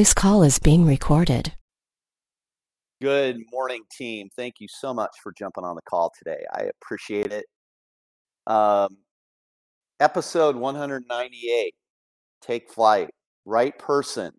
This 0.00 0.14
call 0.14 0.42
is 0.42 0.58
being 0.58 0.86
recorded. 0.86 1.52
Good 3.02 3.36
morning, 3.52 3.82
team. 3.94 4.30
Thank 4.34 4.54
you 4.58 4.66
so 4.66 4.94
much 4.94 5.10
for 5.22 5.30
jumping 5.30 5.62
on 5.62 5.76
the 5.76 5.82
call 5.82 6.10
today. 6.16 6.42
I 6.54 6.70
appreciate 6.82 7.32
it. 7.34 7.44
Um, 8.46 8.96
episode 10.00 10.56
198 10.56 11.74
Take 12.40 12.70
Flight. 12.70 13.10
Right 13.44 13.78
person, 13.78 14.32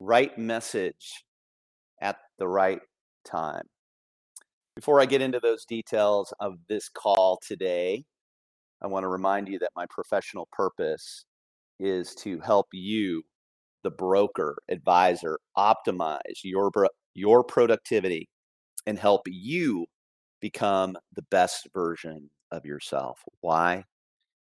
right 0.00 0.36
message 0.36 1.22
at 2.02 2.16
the 2.40 2.48
right 2.48 2.80
time. 3.24 3.68
Before 4.74 5.00
I 5.00 5.06
get 5.06 5.22
into 5.22 5.38
those 5.38 5.64
details 5.64 6.34
of 6.40 6.54
this 6.68 6.88
call 6.88 7.38
today, 7.46 8.02
I 8.82 8.88
want 8.88 9.04
to 9.04 9.08
remind 9.08 9.46
you 9.46 9.60
that 9.60 9.70
my 9.76 9.86
professional 9.90 10.48
purpose 10.50 11.24
is 11.78 12.16
to 12.16 12.40
help 12.40 12.66
you, 12.72 13.22
the 13.88 13.94
broker, 13.96 14.58
advisor, 14.68 15.38
optimize 15.56 16.40
your 16.44 16.70
your 17.14 17.42
productivity 17.42 18.28
and 18.86 18.98
help 18.98 19.22
you 19.26 19.86
become 20.42 20.94
the 21.16 21.24
best 21.30 21.68
version 21.72 22.28
of 22.50 22.66
yourself. 22.66 23.18
Why? 23.40 23.84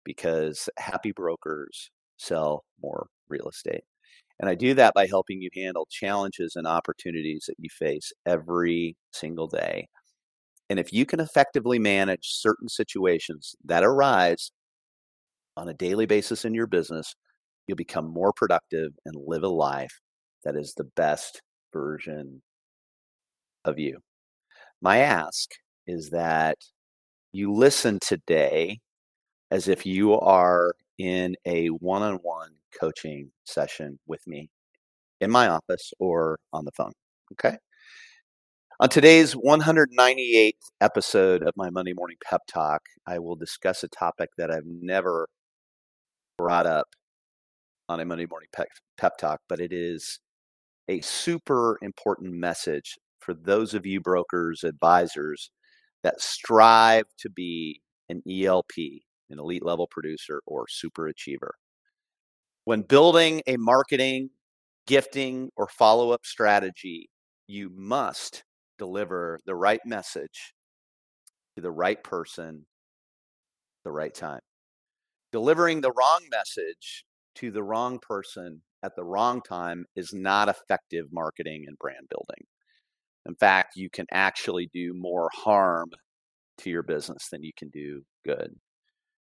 Because 0.05 0.69
happy 0.79 1.11
brokers 1.11 1.91
sell 2.19 2.65
more 2.81 3.09
real 3.29 3.49
estate. 3.49 3.83
And 4.39 4.49
I 4.49 4.55
do 4.55 4.75
that 4.75 4.95
by 4.95 5.09
helping 5.09 5.43
you 5.43 5.51
handle 5.57 5.89
challenges 5.91 6.55
and 6.55 6.67
opportunities 6.67 7.47
that 7.49 7.57
you 7.59 7.69
face 7.69 8.13
every 8.25 8.97
single 9.13 9.49
day. 9.49 9.89
And 10.71 10.79
if 10.79 10.93
you 10.93 11.05
can 11.05 11.19
effectively 11.19 11.81
manage 11.81 12.29
certain 12.29 12.69
situations 12.69 13.57
that 13.65 13.83
arise 13.83 14.53
on 15.57 15.69
a 15.69 15.75
daily 15.75 16.07
basis 16.07 16.45
in 16.45 16.55
your 16.55 16.69
business, 16.69 17.17
you'll 17.67 17.77
become 17.77 18.07
more 18.07 18.33
productive 18.33 18.93
and 19.05 19.15
live 19.27 19.43
a 19.43 19.49
life 19.49 20.01
that 20.45 20.57
is 20.57 20.75
the 20.75 20.89
best 20.97 21.43
version 21.73 22.43
of 23.65 23.79
you. 23.79 23.99
My 24.81 24.99
ask 24.99 25.51
is 25.87 26.11
that 26.11 26.59
you 27.33 27.53
listen 27.53 27.99
today 28.01 28.81
as 29.51 29.69
if 29.69 29.87
you 29.87 30.19
are 30.19 30.75
in 30.99 31.37
a 31.47 31.69
one 31.69 32.03
on 32.03 32.17
one 32.17 32.51
coaching 32.79 33.31
session 33.45 33.99
with 34.07 34.27
me 34.27 34.49
in 35.21 35.31
my 35.31 35.49
office 35.49 35.93
or 35.99 36.39
on 36.53 36.65
the 36.65 36.73
phone. 36.73 36.93
Okay. 37.33 37.57
On 38.81 38.89
today's 38.89 39.35
198th 39.35 40.53
episode 40.81 41.43
of 41.43 41.53
my 41.57 41.71
Monday 41.71 41.93
Morning 41.93 42.17
Pep 42.25 42.43
Talk, 42.53 42.83
I 43.07 43.21
will 43.21 43.37
discuss 43.37 43.85
a 43.85 43.89
topic 43.89 44.31
that 44.39 44.51
I've 44.51 44.67
never 44.67 45.29
brought 46.37 46.67
up 46.67 46.89
on 47.93 48.01
a 48.01 48.05
Monday 48.07 48.25
Morning 48.25 48.49
Pep, 48.55 48.69
pep 48.97 49.19
Talk, 49.19 49.41
but 49.51 49.61
it 49.61 49.71
is 49.71 50.19
a 50.89 51.03
super 51.03 51.79
important 51.83 52.33
message 52.33 52.97
for 53.21 53.35
those 53.35 53.75
of 53.75 53.85
you 53.85 54.01
brokers, 54.01 54.65
advisors 54.65 55.51
that 56.03 56.19
strive 56.19 57.05
to 57.19 57.29
be 57.29 57.83
an 58.09 58.23
ELP, 58.27 58.79
an 59.29 59.39
elite 59.39 59.63
level 59.63 59.87
producer 59.91 60.41
or 60.47 60.65
super 60.71 61.07
achiever. 61.07 61.55
When 62.65 62.81
building 62.81 63.43
a 63.47 63.59
marketing, 63.59 64.31
gifting, 64.87 65.51
or 65.55 65.69
follow 65.69 66.13
up 66.13 66.25
strategy, 66.25 67.11
you 67.47 67.71
must 67.77 68.43
deliver 68.79 69.39
the 69.45 69.55
right 69.55 69.81
message 69.85 70.55
to 71.57 71.61
the 71.61 71.71
right 71.71 72.03
person, 72.03 72.65
the 73.85 73.93
right 73.93 74.15
time. 74.15 74.41
Delivering 75.31 75.83
the 75.83 75.93
wrong 75.93 76.21
message 76.31 77.05
to 77.37 77.51
the 77.51 77.63
wrong 77.63 77.99
person 77.99 78.61
at 78.83 78.97
the 78.97 79.05
wrong 79.05 79.41
time 79.43 79.85
is 79.97 80.13
not 80.13 80.49
effective 80.49 81.07
marketing 81.13 81.65
and 81.67 81.79
brand 81.79 82.09
building. 82.09 82.45
In 83.27 83.35
fact, 83.37 83.77
you 83.77 83.89
can 83.89 84.07
actually 84.11 84.69
do 84.73 84.93
more 84.95 85.31
harm 85.33 85.91
to 86.59 86.71
your 86.71 86.83
business 86.83 87.29
than 87.31 87.43
you 87.43 87.53
can 87.57 87.69
do 87.71 88.03
good. 88.25 88.55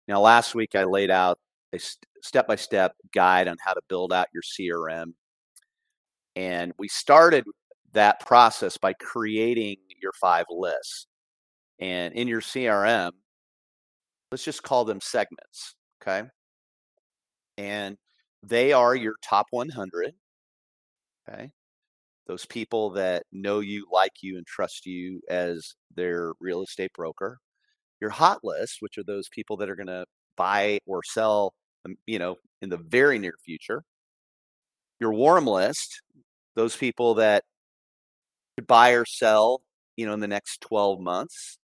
Now, 0.08 0.22
last 0.22 0.56
week 0.56 0.76
I 0.76 0.84
laid 0.84 1.10
out 1.10 1.40
a 1.74 1.80
step 2.22 2.48
by 2.48 2.56
step 2.56 2.94
guide 3.14 3.48
on 3.48 3.58
how 3.64 3.74
to 3.74 3.82
build 3.90 4.14
out 4.14 4.28
your 4.34 4.44
CRM. 4.44 5.14
And 6.36 6.72
we 6.78 6.88
started 6.88 7.46
that 7.94 8.20
process 8.26 8.78
by 8.78 8.94
creating 8.94 9.78
your 10.02 10.14
five 10.14 10.46
lists. 10.50 11.08
And 11.80 12.14
in 12.14 12.28
your 12.28 12.42
CRM, 12.42 13.12
let's 14.32 14.44
just 14.44 14.64
call 14.64 14.86
them 14.86 15.02
segments. 15.02 15.76
Okay. 16.02 16.28
And 17.58 17.98
they 18.44 18.74
are 18.74 18.96
your 18.96 19.16
top 19.24 19.48
100. 19.52 20.14
Okay 21.30 21.52
those 22.28 22.46
people 22.46 22.92
that 22.92 23.24
know 23.32 23.60
you, 23.62 23.88
like 23.92 24.12
you, 24.22 24.38
and 24.38 24.46
trust 24.46 24.86
you 24.86 25.22
as 25.30 25.74
their 25.96 26.34
real 26.40 26.62
estate 26.62 26.92
broker. 26.94 27.40
Your 28.02 28.12
hot 28.12 28.40
list, 28.44 28.78
which 28.82 28.98
are 28.98 29.04
those 29.04 29.30
people 29.30 29.58
that 29.58 29.70
are 29.70 29.76
going 29.76 29.88
to 29.88 30.06
buy 30.36 30.80
or 30.86 31.02
sell, 31.04 31.54
um, 31.86 31.96
you 32.06 32.20
know, 32.20 32.36
in 32.62 32.70
the 32.70 32.78
very 32.78 33.18
near 33.18 33.34
future. 33.44 33.84
Your 35.00 35.14
warm 35.14 35.48
list, 35.48 36.02
those 36.56 36.76
people 36.76 37.16
that 37.16 37.44
could 38.58 38.68
buy 38.68 38.92
or 38.92 39.06
sell, 39.06 39.62
you 39.96 40.06
know, 40.06 40.14
in 40.14 40.20
the 40.20 40.28
next 40.28 40.62
12 40.62 41.00
months. 41.00 41.58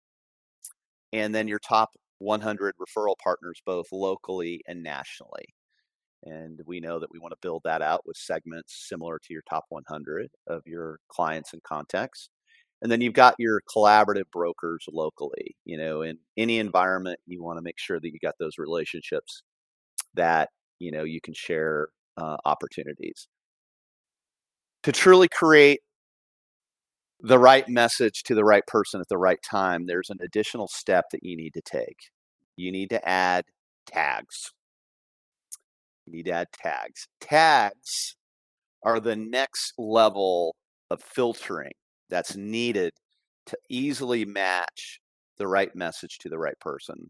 And 1.14 1.36
then 1.36 1.48
your 1.48 1.60
top 1.60 1.90
100 2.20 2.76
referral 2.80 3.16
partners, 3.22 3.62
both 3.66 3.88
locally 3.92 4.62
and 4.68 4.84
nationally. 4.84 5.46
And 6.24 6.60
we 6.66 6.80
know 6.80 7.00
that 7.00 7.12
we 7.12 7.20
want 7.20 7.32
to 7.32 7.40
build 7.42 7.62
that 7.66 7.82
out 7.82 8.06
with 8.06 8.18
segments 8.18 8.88
similar 8.88 9.20
to 9.20 9.34
your 9.34 9.42
top 9.50 9.66
100 9.70 10.30
of 10.48 10.62
your 10.66 11.00
clients 11.10 11.54
and 11.54 11.64
contacts. 11.64 12.30
And 12.82 12.92
then 12.92 13.02
you've 13.02 13.14
got 13.14 13.36
your 13.38 13.62
collaborative 13.76 14.30
brokers 14.32 14.86
locally. 14.92 15.56
You 15.66 15.78
know, 15.78 16.02
in 16.02 16.18
any 16.38 16.60
environment, 16.60 17.20
you 17.26 17.44
want 17.44 17.58
to 17.58 17.64
make 17.64 17.80
sure 17.80 18.00
that 18.00 18.08
you 18.12 18.20
got 18.22 18.36
those 18.40 18.58
relationships 18.58 19.44
that, 20.16 20.50
you 20.80 20.92
know, 20.92 21.04
you 21.04 21.22
can 21.22 21.34
share 21.34 21.90
uh, 22.18 22.38
opportunities. 22.46 23.28
To 24.84 24.92
truly 24.92 25.28
create 25.28 25.82
the 27.20 27.38
right 27.38 27.68
message 27.70 28.24
to 28.24 28.36
the 28.36 28.44
right 28.44 28.66
person 28.66 29.00
at 29.00 29.08
the 29.10 29.18
right 29.18 29.40
time, 29.48 29.86
there's 29.86 30.10
an 30.10 30.18
additional 30.24 30.68
step 30.68 31.06
that 31.12 31.24
you 31.24 31.38
need 31.38 31.54
to 31.54 31.62
take. 31.62 31.98
You 32.56 32.72
need 32.72 32.90
to 32.90 33.08
add 33.08 33.46
tags 33.86 34.52
need 36.12 36.26
to 36.26 36.32
add 36.32 36.48
tags. 36.54 37.08
Tags 37.20 38.16
are 38.84 39.00
the 39.00 39.16
next 39.16 39.74
level 39.78 40.56
of 40.90 41.02
filtering 41.02 41.72
that's 42.10 42.36
needed 42.36 42.92
to 43.48 43.58
easily 43.70 44.26
match 44.26 45.00
the 45.38 45.48
right 45.48 45.76
message 45.76 46.18
to 46.20 46.30
the 46.30 46.38
right 46.38 46.60
person. 46.60 47.10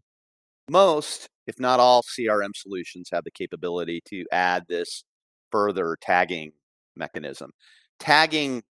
Most, 0.70 1.28
if 1.46 1.58
not 1.58 1.80
all, 1.80 2.02
CRM 2.02 2.50
solutions 2.54 3.08
have 3.12 3.24
the 3.24 3.30
capability 3.30 4.00
to 4.08 4.24
add 4.32 4.64
this 4.68 5.04
further 5.50 5.96
tagging 6.00 6.52
mechanism. 6.96 7.50
Tagging 7.98 8.62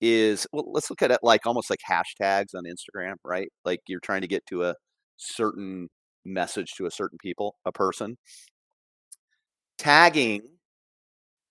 is, 0.00 0.46
well, 0.52 0.70
let's 0.72 0.90
look 0.90 1.02
at 1.02 1.10
it 1.10 1.20
like 1.22 1.46
almost 1.46 1.70
like 1.70 1.80
hashtags 1.88 2.54
on 2.54 2.64
Instagram, 2.64 3.14
right? 3.24 3.48
Like 3.64 3.80
you're 3.86 4.00
trying 4.00 4.22
to 4.22 4.26
get 4.26 4.44
to 4.46 4.64
a 4.64 4.74
certain 5.16 5.88
message 6.24 6.72
to 6.74 6.86
a 6.86 6.90
certain 6.90 7.18
people, 7.22 7.56
a 7.64 7.72
person 7.72 8.16
tagging 9.78 10.42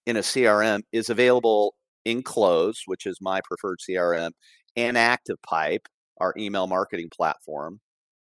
in 0.06 0.18
a 0.18 0.22
CRM 0.22 0.82
is 0.92 1.10
available 1.10 1.76
in 2.06 2.22
Close, 2.22 2.84
which 2.86 3.06
is 3.06 3.18
my 3.22 3.42
preferred 3.44 3.80
CRM, 3.80 4.32
and 4.76 4.98
ActivePipe, 4.98 5.86
our 6.20 6.34
email 6.38 6.68
marketing 6.68 7.10
platform. 7.16 7.80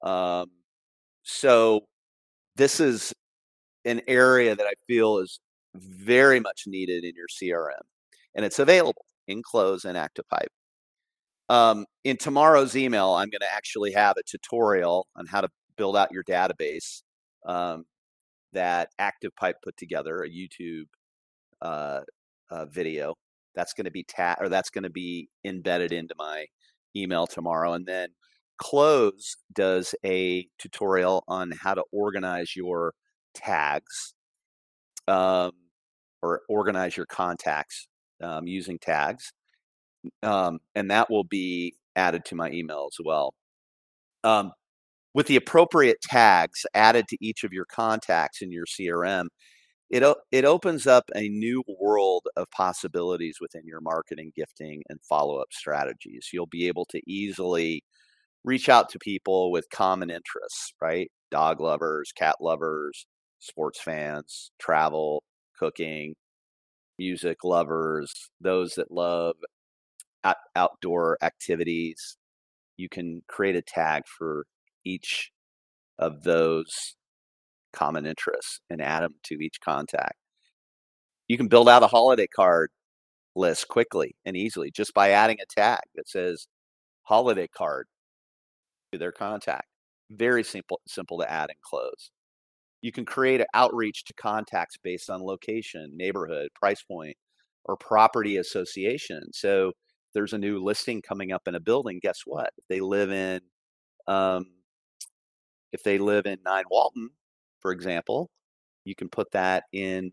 Um, 0.03 0.51
so 1.23 1.87
this 2.57 2.81
is 2.81 3.13
an 3.85 4.03
area 4.07 4.55
that 4.55 4.67
I 4.67 4.75
feel 4.87 5.19
is 5.19 5.41
very 5.75 6.41
much 6.41 6.65
needed 6.67 7.05
in 7.05 7.13
your 7.17 7.27
CRM, 7.29 7.83
and 8.35 8.45
it's 8.45 8.59
available 8.59 9.05
in 9.27 9.43
Close 9.43 9.85
and 9.85 9.97
ActivePipe. 9.97 10.47
Um, 11.49 11.85
in 12.05 12.17
tomorrow's 12.17 12.77
email, 12.77 13.13
I'm 13.13 13.29
going 13.29 13.41
to 13.41 13.53
actually 13.53 13.93
have 13.93 14.17
a 14.17 14.23
tutorial 14.23 15.07
on 15.17 15.27
how 15.27 15.41
to 15.41 15.49
build 15.77 15.97
out 15.97 16.13
your 16.13 16.25
database. 16.25 17.03
Um, 17.47 17.85
that 18.55 18.91
ActivePipe 19.01 19.55
put 19.63 19.77
together, 19.77 20.23
a 20.23 20.31
YouTube 20.31 20.87
uh, 21.63 22.01
uh, 22.51 22.67
video. 22.67 23.15
That's 23.55 23.73
going 23.73 23.85
to 23.85 23.91
be 23.91 24.05
ta- 24.05 24.37
or 24.41 24.49
that's 24.49 24.71
going 24.71 24.85
to 24.85 24.91
be 24.91 25.29
embedded 25.45 25.93
into 25.93 26.15
my 26.19 26.47
email 26.97 27.27
tomorrow, 27.27 27.75
and 27.75 27.87
then 27.87 28.09
Close 28.57 29.37
does 29.53 29.95
a 30.05 30.49
tutorial 30.59 31.25
on 31.27 31.53
how 31.61 31.75
to 31.75 31.83
organize 31.91 32.55
your 32.55 32.95
tags 33.35 34.15
um, 35.09 35.51
or 36.23 36.43
organize 36.49 36.97
your 36.97 37.07
contacts 37.07 37.89
um, 38.23 38.47
using 38.47 38.79
tags, 38.79 39.33
um, 40.23 40.61
and 40.77 40.91
that 40.91 41.11
will 41.11 41.25
be 41.25 41.75
added 41.97 42.25
to 42.27 42.37
my 42.37 42.51
email 42.51 42.89
as 42.89 42.97
well. 43.05 43.35
Um, 44.23 44.53
with 45.15 45.27
the 45.29 45.37
appropriate 45.37 46.01
tags 46.03 46.67
added 46.75 47.09
to 47.09 47.19
each 47.21 47.45
of 47.45 47.53
your 47.53 47.67
contacts 47.67 48.43
in 48.43 48.51
your 48.53 48.67
CRM, 48.67 49.29
it 49.91 50.05
it 50.33 50.45
opens 50.45 50.87
up 50.87 51.05
a 51.17 51.29
new 51.29 51.63
world 51.81 52.27
of 52.37 52.51
possibilities 52.51 53.39
within 53.41 53.63
your 53.67 53.81
marketing, 53.81 54.33
gifting, 54.37 54.83
and 54.89 55.01
follow 55.09 55.39
up 55.39 55.49
strategies. 55.53 56.29
You'll 56.33 56.47
be 56.47 56.69
able 56.69 56.87
to 56.87 57.01
easily 57.07 57.83
reach 58.45 58.69
out 58.69 58.89
to 58.91 58.99
people 58.99 59.51
with 59.53 59.71
common 59.71 60.11
interests, 60.11 60.75
right? 60.81 61.11
Dog 61.31 61.61
lovers, 61.61 62.13
cat 62.17 62.37
lovers, 62.41 63.07
sports 63.41 63.81
fans, 63.83 64.53
travel, 64.61 65.25
cooking, 65.59 66.15
music 66.99 67.39
lovers, 67.45 68.13
those 68.41 68.75
that 68.75 68.91
love 68.93 69.37
out- 70.25 70.37
outdoor 70.57 71.19
activities. 71.23 72.17
You 72.77 72.89
can 72.89 73.23
create 73.29 73.57
a 73.57 73.63
tag 73.63 74.05
for 74.07 74.47
each 74.85 75.31
of 75.99 76.23
those 76.23 76.97
common 77.73 78.07
interests 78.07 78.61
and 78.71 78.81
add 78.81 79.03
them 79.03 79.15
to 79.25 79.35
each 79.35 79.61
contact. 79.65 80.17
You 81.29 81.37
can 81.37 81.49
build 81.49 81.69
out 81.69 81.83
a 81.83 81.89
holiday 81.89 82.27
card 82.27 82.71
list 83.37 83.69
quickly 83.69 84.15
and 84.25 84.37
easily 84.37 84.71
just 84.71 84.95
by 84.95 85.11
adding 85.11 85.39
a 85.41 85.61
tag 85.61 85.81
that 85.97 86.09
says 86.09 86.47
holiday 87.03 87.49
card 87.49 87.87
to 88.93 88.99
their 88.99 89.13
contact. 89.13 89.67
Very 90.11 90.45
simple 90.45 90.81
simple 90.87 91.19
to 91.19 91.31
add 91.31 91.51
and 91.51 91.61
close. 91.63 92.11
You 92.83 92.93
can 92.93 93.05
create 93.05 93.41
an 93.41 93.47
outreach 93.55 94.05
to 94.05 94.15
contacts 94.15 94.77
based 94.83 95.09
on 95.09 95.23
location, 95.23 95.91
neighborhood, 95.97 96.49
price 96.55 96.83
point, 96.83 97.17
or 97.65 97.77
property 97.77 98.37
association. 98.37 99.23
So 99.33 99.73
there's 100.13 100.35
a 100.35 100.39
new 100.39 100.63
listing 100.63 101.03
coming 101.03 101.33
up 101.33 101.43
in 101.47 101.55
a 101.55 101.61
building. 101.61 101.99
Guess 102.03 102.21
what? 102.27 102.51
If 102.59 102.65
they 102.69 102.81
live 102.81 103.11
in 103.11 103.41
um, 104.07 104.45
if 105.75 105.85
they 105.85 105.99
live 105.99 106.27
in 106.27 106.39
Nine 106.47 106.65
Walton, 106.71 107.11
for 107.61 107.73
example, 107.73 108.31
you 108.85 108.95
can 108.97 109.09
put 109.11 109.33
that 109.33 109.65
in 109.73 110.13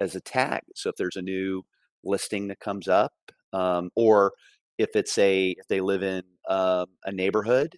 as 0.00 0.16
a 0.16 0.20
tag. 0.22 0.62
So 0.76 0.90
if 0.90 0.96
there's 0.96 1.16
a 1.16 1.22
new 1.22 1.64
listing 2.04 2.48
that 2.48 2.60
comes 2.60 2.88
up, 2.88 3.12
um, 3.52 3.90
or 3.96 4.32
if 4.78 4.90
it's 4.96 5.18
a 5.18 5.50
if 5.58 5.68
they 5.68 5.80
live 5.82 6.02
in 6.04 6.22
um, 6.48 6.86
a 7.04 7.12
neighborhood 7.12 7.76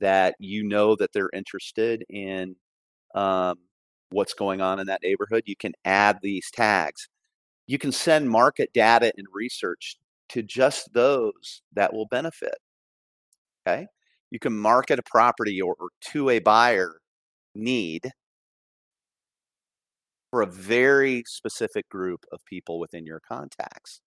that 0.00 0.34
you 0.40 0.64
know 0.64 0.96
that 0.96 1.12
they're 1.12 1.30
interested 1.34 2.04
in 2.10 2.56
um, 3.14 3.56
what's 4.10 4.34
going 4.34 4.60
on 4.60 4.80
in 4.80 4.86
that 4.88 5.02
neighborhood, 5.02 5.44
you 5.46 5.56
can 5.56 5.72
add 5.84 6.18
these 6.22 6.50
tags. 6.52 7.08
You 7.66 7.78
can 7.78 7.92
send 7.92 8.30
market 8.30 8.70
data 8.74 9.12
and 9.16 9.26
research 9.32 9.96
to 10.30 10.42
just 10.42 10.92
those 10.94 11.62
that 11.74 11.92
will 11.94 12.06
benefit. 12.06 12.56
Okay. 13.66 13.86
You 14.30 14.38
can 14.38 14.56
market 14.56 14.98
a 14.98 15.02
property 15.02 15.60
or, 15.60 15.74
or 15.78 15.88
to 16.12 16.30
a 16.30 16.38
buyer 16.38 17.00
need 17.54 18.10
for 20.30 20.42
a 20.42 20.46
very 20.46 21.24
specific 21.26 21.88
group 21.88 22.24
of 22.32 22.44
people 22.44 22.78
within 22.78 23.06
your 23.06 23.20
contacts, 23.20 24.00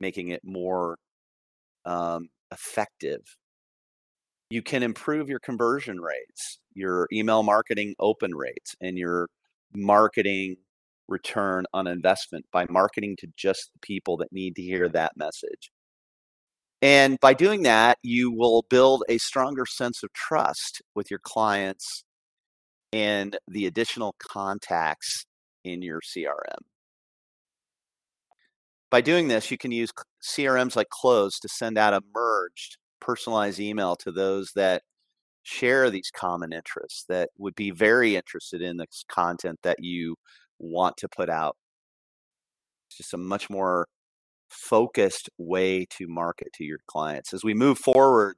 making 0.00 0.28
it 0.28 0.40
more 0.42 0.96
um, 1.84 2.28
effective. 2.52 3.20
You 4.50 4.62
can 4.62 4.82
improve 4.82 5.28
your 5.28 5.40
conversion 5.40 6.00
rates, 6.00 6.58
your 6.72 7.06
email 7.12 7.42
marketing 7.42 7.94
open 7.98 8.34
rates, 8.34 8.74
and 8.80 8.96
your 8.96 9.28
marketing 9.74 10.56
return 11.06 11.64
on 11.74 11.86
investment 11.86 12.46
by 12.52 12.66
marketing 12.70 13.16
to 13.18 13.26
just 13.36 13.70
the 13.74 13.78
people 13.80 14.16
that 14.18 14.32
need 14.32 14.56
to 14.56 14.62
hear 14.62 14.88
that 14.88 15.12
message. 15.16 15.70
And 16.80 17.18
by 17.20 17.34
doing 17.34 17.64
that, 17.64 17.98
you 18.02 18.30
will 18.30 18.64
build 18.70 19.02
a 19.08 19.18
stronger 19.18 19.66
sense 19.66 20.02
of 20.02 20.12
trust 20.12 20.80
with 20.94 21.10
your 21.10 21.18
clients 21.20 22.04
and 22.92 23.36
the 23.48 23.66
additional 23.66 24.14
contacts 24.18 25.24
in 25.64 25.82
your 25.82 26.00
CRM. 26.00 26.62
By 28.90 29.00
doing 29.00 29.28
this, 29.28 29.50
you 29.50 29.58
can 29.58 29.72
use 29.72 29.90
CRMs 30.22 30.76
like 30.76 30.88
Close 30.88 31.38
to 31.40 31.48
send 31.48 31.76
out 31.76 31.94
a 31.94 32.02
merged 32.14 32.78
personalized 33.00 33.60
email 33.60 33.96
to 33.96 34.12
those 34.12 34.52
that 34.54 34.82
share 35.42 35.90
these 35.90 36.10
common 36.14 36.52
interests 36.52 37.04
that 37.08 37.30
would 37.38 37.54
be 37.54 37.70
very 37.70 38.16
interested 38.16 38.62
in 38.62 38.76
the 38.76 38.86
content 39.08 39.58
that 39.62 39.82
you 39.82 40.16
want 40.58 40.96
to 40.98 41.08
put 41.08 41.28
out. 41.28 41.56
It's 42.88 42.98
just 42.98 43.14
a 43.14 43.18
much 43.18 43.50
more 43.50 43.88
focused 44.48 45.30
way 45.38 45.86
to 45.90 46.06
market 46.08 46.48
to 46.54 46.64
your 46.64 46.78
clients. 46.86 47.32
As 47.32 47.44
we 47.44 47.54
move 47.54 47.78
forward 47.78 48.36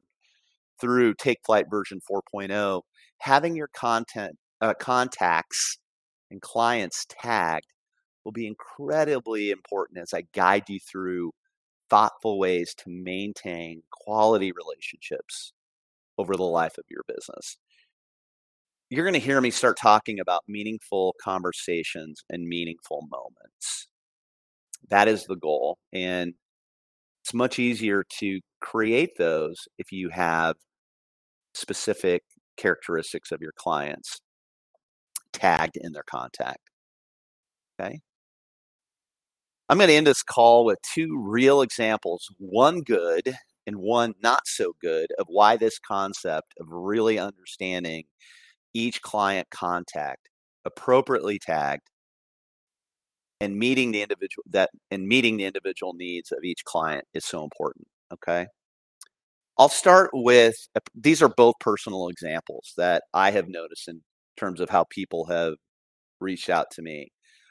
through 0.80 1.14
Take 1.14 1.38
Flight 1.44 1.66
version 1.70 2.00
4.0, 2.10 2.82
having 3.18 3.56
your 3.56 3.68
content 3.68 4.36
uh, 4.60 4.74
contacts 4.74 5.78
and 6.30 6.40
clients 6.40 7.06
tagged 7.08 7.66
will 8.24 8.32
be 8.32 8.46
incredibly 8.46 9.50
important 9.50 9.98
as 10.00 10.12
I 10.14 10.24
guide 10.34 10.68
you 10.68 10.78
through 10.80 11.32
thoughtful 11.88 12.38
ways 12.38 12.74
to 12.78 12.84
maintain 12.88 13.82
quality 13.90 14.52
relationships 14.52 15.52
over 16.16 16.36
the 16.36 16.44
life 16.44 16.78
of 16.78 16.84
your 16.88 17.02
business. 17.08 17.56
You're 18.88 19.04
going 19.04 19.14
to 19.14 19.20
hear 19.20 19.40
me 19.40 19.50
start 19.50 19.78
talking 19.78 20.18
about 20.20 20.42
meaningful 20.48 21.14
conversations 21.22 22.22
and 22.28 22.46
meaningful 22.46 23.06
moments. 23.10 23.88
That 24.90 25.08
is 25.08 25.24
the 25.24 25.36
goal. 25.36 25.78
And 25.92 26.34
it's 27.22 27.34
much 27.34 27.58
easier 27.58 28.04
to 28.18 28.40
create 28.60 29.16
those 29.18 29.56
if 29.78 29.92
you 29.92 30.08
have 30.10 30.56
specific 31.54 32.22
characteristics 32.56 33.32
of 33.32 33.40
your 33.40 33.52
clients 33.56 34.20
tagged 35.32 35.76
in 35.76 35.92
their 35.92 36.04
contact. 36.08 36.70
Okay. 37.80 38.00
I'm 39.68 39.78
going 39.78 39.88
to 39.88 39.94
end 39.94 40.06
this 40.06 40.22
call 40.22 40.64
with 40.64 40.78
two 40.94 41.16
real 41.16 41.62
examples, 41.62 42.28
one 42.38 42.80
good 42.80 43.34
and 43.66 43.76
one 43.76 44.14
not 44.22 44.42
so 44.46 44.72
good, 44.80 45.06
of 45.18 45.26
why 45.28 45.56
this 45.56 45.78
concept 45.78 46.54
of 46.58 46.66
really 46.70 47.18
understanding 47.18 48.04
each 48.74 49.00
client 49.02 49.48
contact 49.50 50.28
appropriately 50.64 51.38
tagged 51.38 51.89
and 53.40 53.56
meeting 53.56 53.92
the 53.92 54.02
individual 54.02 54.44
that 54.50 54.70
and 54.90 55.06
meeting 55.06 55.36
the 55.36 55.44
individual 55.44 55.94
needs 55.94 56.32
of 56.32 56.44
each 56.44 56.64
client 56.64 57.04
is 57.14 57.24
so 57.24 57.44
important 57.44 57.86
okay? 58.12 58.46
I'll 59.58 59.68
start 59.68 60.10
with 60.12 60.56
these 60.94 61.22
are 61.22 61.28
both 61.28 61.54
personal 61.60 62.08
examples 62.08 62.72
that 62.76 63.04
i 63.14 63.30
have 63.30 63.48
noticed 63.48 63.88
in 63.88 64.02
terms 64.36 64.60
of 64.60 64.70
how 64.70 64.84
people 64.90 65.26
have 65.26 65.54
reached 66.20 66.50
out 66.50 66.68
to 66.72 66.82
me. 66.82 67.10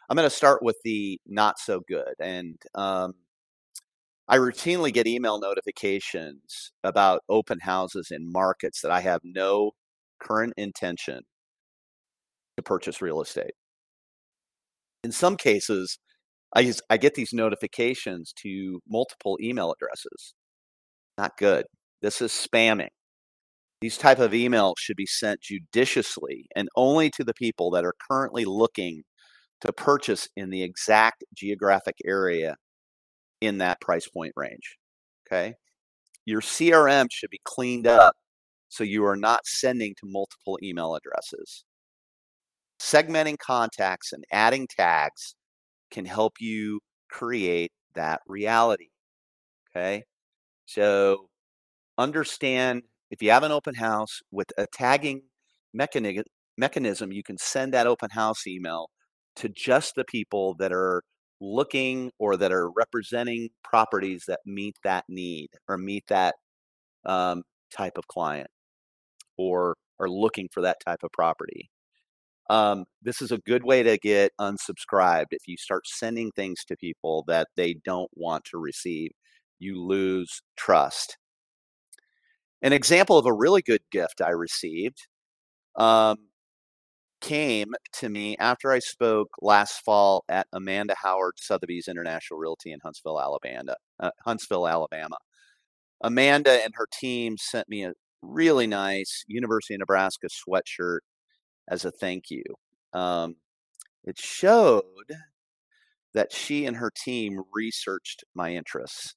I'm 0.09 0.15
going 0.17 0.29
to 0.29 0.35
start 0.35 0.63
with 0.63 0.77
the 0.83 1.19
not 1.27 1.59
so 1.59 1.81
good 1.87 2.15
and 2.19 2.55
um, 2.75 3.13
i 4.27 4.37
routinely 4.37 4.93
get 4.93 5.07
email 5.07 5.39
notifications 5.39 6.71
about 6.83 7.21
open 7.29 7.59
houses 7.61 8.11
in 8.11 8.31
markets 8.31 8.81
that 8.81 8.91
i 8.91 9.01
have 9.01 9.21
no 9.23 9.71
current 10.19 10.53
intention 10.57 11.21
to 12.57 12.63
purchase 12.63 13.01
real 13.01 13.21
estate 13.21 13.53
in 15.03 15.11
some 15.11 15.37
cases, 15.37 15.99
I 16.55 16.63
just 16.63 16.81
I 16.89 16.97
get 16.97 17.15
these 17.15 17.33
notifications 17.33 18.33
to 18.43 18.81
multiple 18.87 19.37
email 19.41 19.71
addresses. 19.71 20.33
Not 21.17 21.37
good. 21.37 21.65
This 22.01 22.21
is 22.21 22.31
spamming. 22.31 22.89
These 23.81 23.97
type 23.97 24.19
of 24.19 24.31
emails 24.31 24.75
should 24.77 24.97
be 24.97 25.05
sent 25.05 25.41
judiciously 25.41 26.47
and 26.55 26.67
only 26.75 27.09
to 27.11 27.23
the 27.23 27.33
people 27.33 27.71
that 27.71 27.85
are 27.85 27.93
currently 28.09 28.45
looking 28.45 29.03
to 29.61 29.71
purchase 29.71 30.27
in 30.35 30.49
the 30.49 30.63
exact 30.63 31.23
geographic 31.33 31.95
area 32.05 32.55
in 33.41 33.59
that 33.59 33.79
price 33.79 34.07
point 34.07 34.33
range. 34.35 34.77
Okay? 35.27 35.53
Your 36.25 36.41
CRM 36.41 37.07
should 37.11 37.29
be 37.29 37.39
cleaned 37.45 37.87
up 37.87 38.15
so 38.69 38.83
you 38.83 39.05
are 39.05 39.15
not 39.15 39.45
sending 39.45 39.93
to 39.99 40.07
multiple 40.09 40.59
email 40.61 40.95
addresses 40.95 41.63
segmenting 42.79 43.37
contacts 43.37 44.13
and 44.13 44.23
adding 44.31 44.67
tags 44.67 45.35
can 45.91 46.05
help 46.05 46.33
you 46.39 46.79
create 47.09 47.71
that 47.95 48.21
reality. 48.27 48.89
Okay. 49.75 50.03
So 50.65 51.27
understand 51.97 52.83
if 53.11 53.21
you 53.21 53.31
have 53.31 53.43
an 53.43 53.51
open 53.51 53.75
house 53.75 54.21
with 54.31 54.47
a 54.57 54.67
tagging 54.71 55.23
mechanism, 55.73 56.23
mechanism, 56.57 57.11
you 57.11 57.23
can 57.23 57.37
send 57.37 57.73
that 57.73 57.87
open 57.87 58.09
house 58.11 58.45
email 58.47 58.89
to 59.37 59.49
just 59.49 59.95
the 59.95 60.05
people 60.05 60.55
that 60.59 60.71
are 60.71 61.01
looking 61.41 62.11
or 62.19 62.37
that 62.37 62.51
are 62.51 62.69
representing 62.71 63.49
properties 63.63 64.25
that 64.27 64.39
meet 64.45 64.75
that 64.83 65.05
need 65.07 65.49
or 65.67 65.77
meet 65.77 66.03
that 66.07 66.35
um, 67.05 67.43
type 67.75 67.97
of 67.97 68.07
client 68.07 68.49
or 69.37 69.75
are 69.99 70.09
looking 70.09 70.47
for 70.51 70.61
that 70.61 70.77
type 70.85 70.99
of 71.03 71.11
property. 71.11 71.69
Um, 72.49 72.85
this 73.01 73.21
is 73.21 73.31
a 73.31 73.37
good 73.37 73.63
way 73.63 73.83
to 73.83 73.97
get 73.97 74.31
unsubscribed. 74.39 75.27
If 75.31 75.47
you 75.47 75.55
start 75.57 75.87
sending 75.87 76.31
things 76.31 76.65
to 76.65 76.75
people 76.75 77.23
that 77.27 77.47
they 77.55 77.75
don't 77.85 78.09
want 78.15 78.45
to 78.45 78.57
receive, 78.57 79.11
you 79.59 79.81
lose 79.81 80.41
trust. 80.57 81.17
An 82.61 82.73
example 82.73 83.17
of 83.17 83.25
a 83.25 83.33
really 83.33 83.61
good 83.61 83.81
gift 83.91 84.21
I 84.21 84.31
received 84.31 85.07
um, 85.77 86.17
came 87.21 87.73
to 87.93 88.09
me 88.09 88.35
after 88.37 88.71
I 88.71 88.79
spoke 88.79 89.29
last 89.41 89.81
fall 89.85 90.23
at 90.27 90.47
Amanda 90.51 90.95
Howard 91.01 91.35
Sotheby's 91.37 91.87
International 91.87 92.39
Realty 92.39 92.71
in 92.71 92.79
Huntsville, 92.83 93.21
Alabama. 93.21 93.75
Uh, 93.99 94.11
Huntsville, 94.25 94.67
Alabama. 94.67 95.17
Amanda 96.01 96.63
and 96.63 96.73
her 96.75 96.87
team 96.99 97.37
sent 97.37 97.69
me 97.69 97.83
a 97.83 97.93
really 98.21 98.67
nice 98.67 99.23
University 99.27 99.75
of 99.75 99.79
Nebraska 99.79 100.27
sweatshirt 100.27 100.99
as 101.69 101.85
a 101.85 101.91
thank 101.91 102.29
you. 102.29 102.43
Um, 102.93 103.35
it 104.03 104.17
showed 104.17 104.83
that 106.13 106.33
she 106.33 106.65
and 106.65 106.77
her 106.77 106.91
team 107.05 107.41
researched 107.53 108.23
my 108.35 108.53
interests. 108.53 109.15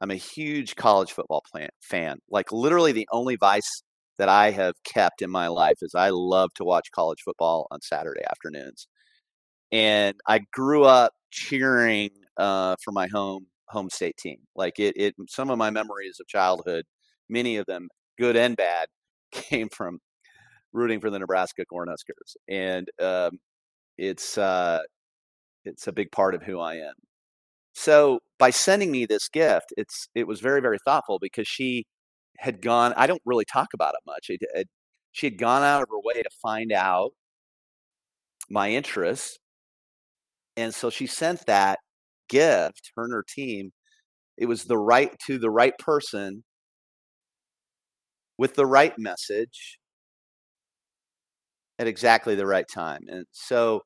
I'm 0.00 0.10
a 0.10 0.16
huge 0.16 0.76
college 0.76 1.12
football 1.12 1.42
plan, 1.50 1.70
fan. 1.80 2.18
Like 2.30 2.52
literally 2.52 2.92
the 2.92 3.08
only 3.10 3.36
vice 3.36 3.82
that 4.18 4.28
I 4.28 4.50
have 4.50 4.74
kept 4.84 5.22
in 5.22 5.30
my 5.30 5.48
life 5.48 5.78
is 5.82 5.94
I 5.94 6.10
love 6.10 6.50
to 6.54 6.64
watch 6.64 6.90
college 6.92 7.20
football 7.24 7.66
on 7.70 7.80
Saturday 7.80 8.22
afternoons. 8.30 8.88
And 9.72 10.16
I 10.26 10.40
grew 10.52 10.84
up 10.84 11.12
cheering 11.30 12.10
uh, 12.36 12.76
for 12.84 12.92
my 12.92 13.08
home 13.08 13.46
home 13.68 13.90
state 13.90 14.16
team. 14.16 14.38
Like 14.56 14.78
it, 14.78 14.94
it, 14.96 15.14
some 15.28 15.50
of 15.50 15.58
my 15.58 15.70
memories 15.70 16.18
of 16.20 16.26
childhood, 16.26 16.84
many 17.28 17.56
of 17.58 17.66
them 17.66 17.88
good 18.18 18.36
and 18.36 18.56
bad, 18.56 18.88
came 19.32 19.68
from 19.68 20.00
rooting 20.72 21.00
for 21.00 21.10
the 21.10 21.18
Nebraska 21.18 21.64
Cornhuskers, 21.72 22.36
and 22.48 22.88
um, 23.00 23.38
it's 23.98 24.38
uh, 24.38 24.80
it's 25.64 25.86
a 25.86 25.92
big 25.92 26.12
part 26.12 26.34
of 26.34 26.42
who 26.42 26.60
I 26.60 26.76
am. 26.76 26.94
So 27.74 28.20
by 28.38 28.50
sending 28.50 28.90
me 28.90 29.06
this 29.06 29.28
gift, 29.28 29.72
it's 29.76 30.08
it 30.14 30.26
was 30.26 30.40
very 30.40 30.60
very 30.60 30.78
thoughtful 30.84 31.18
because 31.20 31.48
she 31.48 31.86
had 32.38 32.62
gone. 32.62 32.94
I 32.96 33.06
don't 33.06 33.22
really 33.24 33.44
talk 33.44 33.68
about 33.74 33.94
it 33.94 34.00
much. 34.06 34.26
It, 34.30 34.40
it, 34.54 34.68
she 35.12 35.26
had 35.26 35.38
gone 35.38 35.62
out 35.62 35.82
of 35.82 35.88
her 35.90 36.00
way 36.02 36.22
to 36.22 36.30
find 36.42 36.72
out 36.72 37.12
my 38.50 38.70
interests, 38.70 39.38
and 40.56 40.74
so 40.74 40.90
she 40.90 41.06
sent 41.06 41.46
that 41.46 41.78
gift. 42.28 42.92
Her 42.96 43.04
and 43.04 43.12
her 43.12 43.24
team. 43.28 43.72
It 44.38 44.46
was 44.46 44.64
the 44.64 44.78
right 44.78 45.16
to 45.26 45.38
the 45.38 45.50
right 45.50 45.76
person 45.78 46.44
with 48.38 48.54
the 48.54 48.66
right 48.66 48.96
message 48.98 49.77
at 51.78 51.86
exactly 51.86 52.34
the 52.34 52.46
right 52.46 52.66
time. 52.72 53.00
And 53.08 53.24
so 53.32 53.82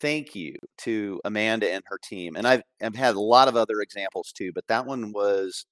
thank 0.00 0.34
you 0.34 0.54
to 0.78 1.20
Amanda 1.24 1.70
and 1.70 1.82
her 1.86 1.98
team. 2.02 2.36
And 2.36 2.46
I've, 2.46 2.62
I've 2.82 2.96
had 2.96 3.14
a 3.14 3.20
lot 3.20 3.48
of 3.48 3.56
other 3.56 3.80
examples 3.80 4.32
too, 4.32 4.52
but 4.54 4.66
that 4.68 4.86
one 4.86 5.12
was 5.12 5.66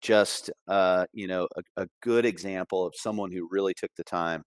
just 0.00 0.50
uh, 0.68 1.06
you 1.12 1.26
know 1.26 1.46
a, 1.56 1.82
a, 1.82 1.86
good 2.02 2.24
example 2.24 2.86
of 2.86 2.94
someone 2.96 3.30
who 3.30 3.48
really 3.50 3.74
took 3.74 3.90
the 3.96 4.04
time 4.04 4.42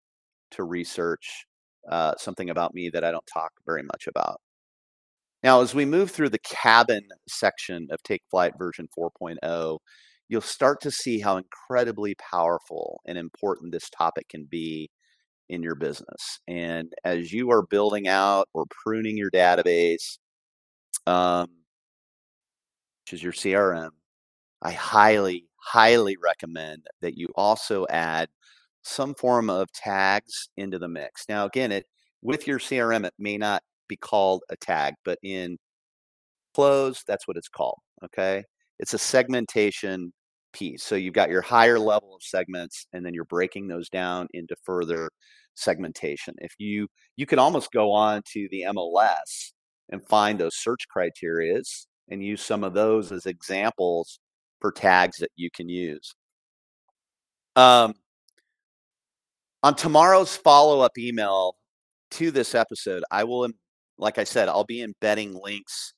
to 0.51 0.65
research 0.65 1.45
uh, 1.91 2.15
something 2.19 2.51
about 2.51 2.75
me 2.75 2.91
that 2.91 3.05
I 3.05 3.11
don't 3.11 3.27
talk 3.33 3.53
very 3.67 3.83
much 3.83 4.07
about. 4.09 4.41
Now, 5.43 5.61
as 5.61 5.75
we 5.75 5.85
move 5.85 6.11
through 6.11 6.31
the 6.31 6.39
cabin 6.39 7.03
section 7.29 7.89
of 7.91 8.03
Take 8.03 8.23
Flight 8.31 8.55
version 8.59 8.89
4.0, 8.97 9.79
you'll 10.29 10.41
start 10.41 10.81
to 10.83 10.91
see 10.91 11.19
how 11.19 11.37
incredibly 11.37 12.15
powerful 12.15 13.01
and 13.07 13.19
important 13.19 13.73
this 13.73 13.91
topic 13.91 14.29
can 14.29 14.45
be 14.45 14.89
in 15.53 15.63
your 15.63 15.75
business. 15.75 16.41
And 16.49 16.91
as 17.05 17.31
you 17.31 17.51
are 17.51 17.63
building 17.67 18.09
out 18.09 18.49
or 18.55 18.65
pruning 18.71 19.19
your 19.19 19.31
database, 19.31 20.19
um, 21.07 21.49
which 23.05 23.13
is 23.13 23.23
your 23.23 23.35
CRM, 23.35 23.91
I 24.63 24.73
highly, 24.73 25.47
highly 25.57 26.17
recommend 26.17 26.87
that 27.03 27.19
you 27.19 27.29
also 27.35 27.87
add 27.91 28.31
some 28.83 29.15
form 29.15 29.51
of 29.51 29.71
tags 29.73 30.49
into 30.57 30.79
the 30.79 30.89
mix. 30.89 31.27
Now, 31.29 31.45
again, 31.45 31.71
it 31.71 31.85
with 32.23 32.47
your 32.47 32.59
CRM, 32.59 33.05
it 33.05 33.15
may 33.19 33.37
not 33.37 33.63
be 33.89 33.97
called 33.97 34.43
a 34.49 34.57
tag, 34.57 34.95
but 35.05 35.19
in 35.23 35.59
close, 36.55 37.05
that's 37.07 37.29
what 37.29 37.37
it's 37.37 37.49
called. 37.49 37.79
Okay. 38.03 38.43
It's 38.79 38.95
a 38.95 38.99
segmentation 38.99 40.15
piece. 40.53 40.83
So 40.83 40.95
you've 40.95 41.15
got 41.15 41.31
your 41.31 41.43
higher 41.43 41.79
level 41.79 42.15
of 42.15 42.23
segments, 42.23 42.87
and 42.93 43.05
then 43.05 43.15
you're 43.15 43.25
breaking 43.25 43.69
those 43.69 43.89
down 43.89 44.29
into 44.35 44.57
further 44.65 45.11
segmentation. 45.55 46.35
If 46.39 46.55
you 46.59 46.89
you 47.17 47.27
can 47.27 47.39
almost 47.39 47.73
go 47.73 47.93
on 47.93 48.23
to 48.33 48.49
the 48.51 48.65
MLS 48.69 49.53
and 49.91 50.07
find 50.09 50.39
those 50.39 50.57
search 50.57 50.87
criterias 50.95 51.87
and 52.09 52.25
use 52.25 52.43
some 52.43 52.65
of 52.65 52.75
those 52.75 53.13
as 53.13 53.27
examples 53.27 54.19
for 54.61 54.73
tags 54.73 55.19
that 55.19 55.31
you 55.37 55.51
can 55.55 55.69
use. 55.69 56.15
Um, 57.57 57.95
on 59.63 59.75
tomorrow's 59.75 60.37
follow 60.37 60.81
up 60.81 60.97
email 60.99 61.57
to 62.13 62.31
this 62.31 62.55
episode, 62.55 63.05
I 63.11 63.25
will, 63.25 63.49
like 63.99 64.19
I 64.19 64.25
said, 64.25 64.49
I'll 64.49 64.65
be 64.65 64.83
embedding 64.83 65.39
links 65.43 65.95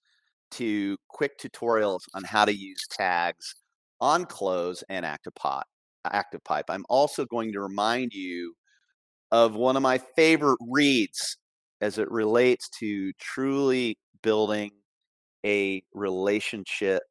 to 0.53 0.97
quick 1.09 1.39
tutorials 1.39 2.03
on 2.15 2.25
how 2.25 2.45
to 2.45 2.55
use 2.55 2.87
tags 2.91 3.55
on 4.05 4.27
close 4.27 4.85
and 4.91 5.07
active 5.07 5.35
pot 5.35 5.67
active 6.13 6.45
pipe. 6.45 6.67
I'm 6.69 6.85
also 6.91 7.25
going 7.25 7.51
to 7.53 7.61
remind 7.61 8.13
you 8.13 8.55
of 9.33 9.55
one 9.55 9.75
of 9.75 9.83
my 9.83 9.99
favorite 10.17 10.59
reads 10.71 11.39
as 11.81 11.97
it 11.97 12.11
relates 12.11 12.69
to 12.81 13.11
truly 13.19 13.97
building 14.23 14.71
a 15.47 15.83
relationship 15.95 17.03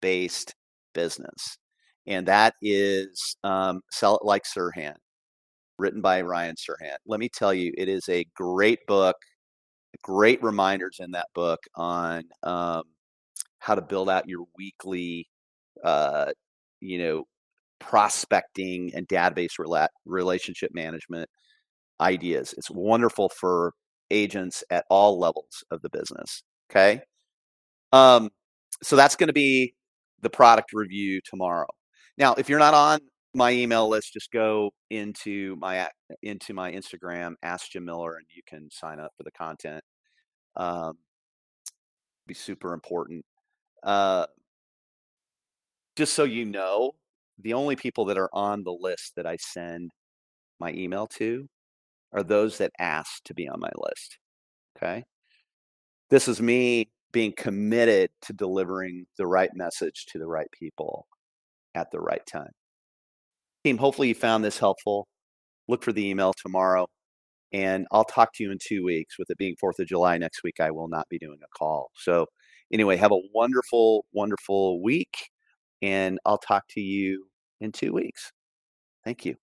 based 0.00 0.54
business 0.94 1.58
and 2.06 2.26
that 2.26 2.54
is 2.62 3.36
um, 3.44 3.82
sell 3.90 4.16
it 4.16 4.24
like 4.24 4.44
Serhant 4.44 4.96
written 5.78 6.00
by 6.00 6.22
Ryan 6.22 6.56
Serhant. 6.56 6.96
Let 7.06 7.20
me 7.20 7.28
tell 7.28 7.52
you 7.52 7.72
it 7.76 7.88
is 7.88 8.08
a 8.08 8.26
great 8.34 8.80
book 8.86 9.16
great 10.02 10.42
reminders 10.42 10.98
in 11.00 11.10
that 11.12 11.28
book 11.34 11.60
on 11.74 12.24
um, 12.42 12.82
how 13.58 13.74
to 13.74 13.82
build 13.82 14.08
out 14.08 14.28
your 14.28 14.46
weekly 14.56 15.28
uh, 15.84 16.32
you 16.80 16.98
know, 16.98 17.24
prospecting 17.78 18.92
and 18.94 19.08
database 19.08 19.58
rela- 19.58 19.88
relationship 20.04 20.70
management 20.74 21.28
ideas. 22.00 22.54
It's 22.56 22.70
wonderful 22.70 23.28
for 23.28 23.72
agents 24.10 24.64
at 24.70 24.84
all 24.90 25.18
levels 25.18 25.64
of 25.70 25.82
the 25.82 25.90
business. 25.90 26.42
Okay. 26.70 27.02
Um, 27.92 28.30
so 28.82 28.96
that's 28.96 29.16
going 29.16 29.28
to 29.28 29.32
be 29.32 29.74
the 30.22 30.30
product 30.30 30.72
review 30.72 31.20
tomorrow. 31.24 31.68
Now, 32.18 32.34
if 32.34 32.48
you're 32.48 32.58
not 32.58 32.74
on 32.74 33.00
my 33.34 33.52
email 33.52 33.88
list, 33.88 34.12
just 34.12 34.30
go 34.32 34.70
into 34.90 35.56
my 35.56 35.88
into 36.22 36.52
my 36.52 36.72
Instagram, 36.72 37.34
ask 37.42 37.70
Jim 37.70 37.84
Miller, 37.84 38.16
and 38.16 38.26
you 38.34 38.42
can 38.46 38.68
sign 38.70 39.00
up 39.00 39.12
for 39.16 39.22
the 39.22 39.30
content. 39.32 39.82
Um, 40.56 40.94
be 42.26 42.34
super 42.34 42.74
important. 42.74 43.24
Uh, 43.82 44.26
just 45.96 46.14
so 46.14 46.24
you 46.24 46.44
know, 46.44 46.92
the 47.38 47.54
only 47.54 47.76
people 47.76 48.04
that 48.06 48.18
are 48.18 48.30
on 48.32 48.64
the 48.64 48.76
list 48.78 49.12
that 49.16 49.26
I 49.26 49.36
send 49.36 49.90
my 50.58 50.72
email 50.72 51.06
to 51.18 51.48
are 52.12 52.22
those 52.22 52.58
that 52.58 52.72
ask 52.78 53.22
to 53.24 53.34
be 53.34 53.48
on 53.48 53.60
my 53.60 53.70
list. 53.76 54.18
Okay. 54.76 55.04
This 56.10 56.28
is 56.28 56.40
me 56.40 56.90
being 57.12 57.32
committed 57.36 58.10
to 58.22 58.32
delivering 58.32 59.06
the 59.16 59.26
right 59.26 59.50
message 59.54 60.06
to 60.06 60.18
the 60.18 60.26
right 60.26 60.50
people 60.52 61.06
at 61.74 61.90
the 61.90 62.00
right 62.00 62.24
time. 62.26 62.50
Team, 63.64 63.78
hopefully 63.78 64.08
you 64.08 64.14
found 64.14 64.44
this 64.44 64.58
helpful. 64.58 65.06
Look 65.68 65.84
for 65.84 65.92
the 65.92 66.06
email 66.08 66.32
tomorrow, 66.32 66.88
and 67.52 67.86
I'll 67.92 68.04
talk 68.04 68.32
to 68.34 68.42
you 68.42 68.50
in 68.50 68.58
two 68.60 68.84
weeks. 68.84 69.18
With 69.18 69.30
it 69.30 69.38
being 69.38 69.54
4th 69.62 69.78
of 69.78 69.86
July 69.86 70.18
next 70.18 70.42
week, 70.42 70.60
I 70.60 70.70
will 70.70 70.88
not 70.88 71.08
be 71.08 71.18
doing 71.18 71.38
a 71.44 71.58
call. 71.58 71.90
So, 71.94 72.26
anyway, 72.72 72.96
have 72.96 73.12
a 73.12 73.20
wonderful, 73.32 74.04
wonderful 74.12 74.82
week 74.82 75.29
and 75.82 76.18
I'll 76.26 76.38
talk 76.38 76.66
to 76.70 76.80
you 76.80 77.26
in 77.60 77.72
two 77.72 77.92
weeks. 77.92 78.32
Thank 79.04 79.24
you. 79.26 79.36